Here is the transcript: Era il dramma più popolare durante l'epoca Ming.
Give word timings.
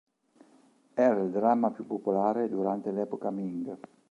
Era 0.95 1.21
il 1.21 1.29
dramma 1.29 1.69
più 1.69 1.85
popolare 1.85 2.49
durante 2.49 2.89
l'epoca 2.91 3.29
Ming. 3.29 3.77